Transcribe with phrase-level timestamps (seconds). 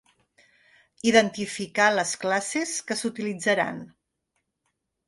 [1.11, 3.83] Identificar les classes que s'utilitzaran.